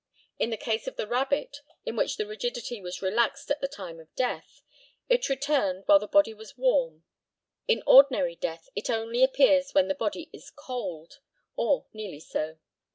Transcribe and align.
In 0.39 0.49
the 0.49 0.57
case 0.57 0.87
of 0.87 0.95
the 0.95 1.05
rabbit, 1.05 1.57
in 1.85 1.95
which 1.95 2.17
the 2.17 2.25
rigidity 2.25 2.81
was 2.81 3.03
relaxed 3.03 3.51
at 3.51 3.61
the 3.61 3.67
time 3.67 3.99
of 3.99 4.11
death, 4.15 4.63
it 5.07 5.29
returned 5.29 5.83
while 5.85 5.99
the 5.99 6.07
body 6.07 6.33
was 6.33 6.57
warm. 6.57 7.03
In 7.67 7.83
ordinary 7.85 8.35
death 8.35 8.67
it 8.75 8.89
only 8.89 9.23
appears 9.23 9.75
when 9.75 9.89
the 9.89 9.93
body 9.93 10.31
is 10.33 10.49
cold, 10.49 11.19
or 11.55 11.85
nearly 11.93 12.19
so. 12.19 12.57